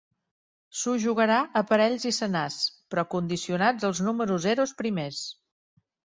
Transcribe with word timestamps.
S'ho 0.77 0.91
jugarà 1.01 1.35
a 1.59 1.61
parells 1.71 2.07
i 2.09 2.11
senars, 2.19 2.57
però 2.93 3.03
condicionats 3.11 3.85
als 3.91 4.01
número 4.07 4.39
eros 4.55 4.73
primers. 4.81 5.21